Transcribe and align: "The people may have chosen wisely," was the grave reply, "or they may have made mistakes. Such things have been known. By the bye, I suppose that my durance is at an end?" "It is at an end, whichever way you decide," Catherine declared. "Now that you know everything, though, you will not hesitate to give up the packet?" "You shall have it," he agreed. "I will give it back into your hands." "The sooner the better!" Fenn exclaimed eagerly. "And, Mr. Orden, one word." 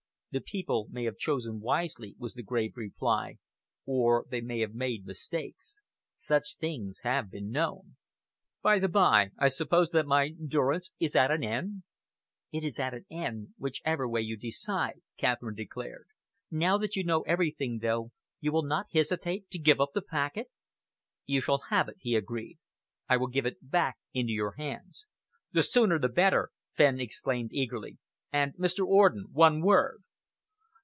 "The 0.33 0.39
people 0.39 0.87
may 0.89 1.03
have 1.03 1.17
chosen 1.17 1.59
wisely," 1.59 2.15
was 2.17 2.35
the 2.35 2.41
grave 2.41 2.77
reply, 2.77 3.35
"or 3.85 4.25
they 4.29 4.39
may 4.39 4.61
have 4.61 4.73
made 4.73 5.05
mistakes. 5.05 5.81
Such 6.15 6.55
things 6.55 6.99
have 7.03 7.29
been 7.29 7.51
known. 7.51 7.97
By 8.61 8.79
the 8.79 8.87
bye, 8.87 9.31
I 9.37 9.49
suppose 9.49 9.89
that 9.89 10.05
my 10.07 10.29
durance 10.29 10.89
is 11.01 11.17
at 11.17 11.31
an 11.31 11.43
end?" 11.43 11.83
"It 12.49 12.63
is 12.63 12.79
at 12.79 12.93
an 12.93 13.05
end, 13.11 13.55
whichever 13.57 14.07
way 14.07 14.21
you 14.21 14.37
decide," 14.37 15.01
Catherine 15.17 15.53
declared. 15.53 16.07
"Now 16.49 16.77
that 16.77 16.95
you 16.95 17.03
know 17.03 17.23
everything, 17.23 17.79
though, 17.79 18.13
you 18.39 18.53
will 18.53 18.63
not 18.63 18.85
hesitate 18.93 19.49
to 19.49 19.59
give 19.59 19.81
up 19.81 19.89
the 19.93 20.01
packet?" 20.01 20.47
"You 21.25 21.41
shall 21.41 21.63
have 21.71 21.89
it," 21.89 21.97
he 21.99 22.15
agreed. 22.15 22.57
"I 23.09 23.17
will 23.17 23.27
give 23.27 23.45
it 23.45 23.57
back 23.69 23.97
into 24.13 24.31
your 24.31 24.53
hands." 24.53 25.07
"The 25.51 25.61
sooner 25.61 25.99
the 25.99 26.07
better!" 26.07 26.51
Fenn 26.71 27.01
exclaimed 27.01 27.51
eagerly. 27.51 27.97
"And, 28.31 28.55
Mr. 28.55 28.87
Orden, 28.87 29.25
one 29.33 29.61
word." 29.61 30.03